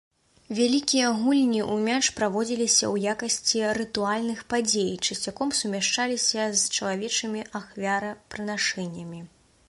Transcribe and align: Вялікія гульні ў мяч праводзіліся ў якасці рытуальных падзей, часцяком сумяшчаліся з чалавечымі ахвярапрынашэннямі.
Вялікія 0.59 1.09
гульні 1.23 1.59
ў 1.73 1.97
мяч 1.97 2.05
праводзіліся 2.19 2.85
ў 2.93 3.11
якасці 3.13 3.59
рытуальных 3.79 4.39
падзей, 4.53 4.89
часцяком 5.07 5.51
сумяшчаліся 5.59 6.47
з 6.63 6.79
чалавечымі 6.79 7.45
ахвярапрынашэннямі. 7.61 9.21